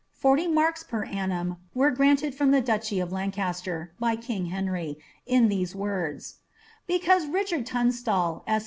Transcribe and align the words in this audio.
Forty 0.15 0.47
marks 0.47 0.81
per 0.83 1.03
annum 1.05 1.57
were 1.75 1.91
granted 1.91 2.33
from 2.33 2.49
the 2.49 2.59
duchy 2.59 2.99
of 2.99 3.11
Lancaster 3.11 3.93
by 3.99 4.15
king 4.15 4.47
Henry, 4.47 4.97
in 5.27 5.47
these 5.47 5.75
words, 5.75 6.39
^ 6.83 6.87
Because 6.87 7.27
Richard 7.27 7.67
Tunstal, 7.67 8.41
esq. 8.47 8.59